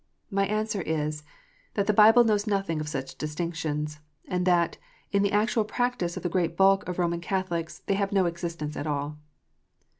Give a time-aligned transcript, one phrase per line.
[0.31, 1.21] My answer is,
[1.75, 4.79] that the Bible knows nothing of such distinctions; and that,
[5.11, 8.75] in the actual practice of the great bulk of Roman Catholics, they have no existence
[8.75, 9.19] at all.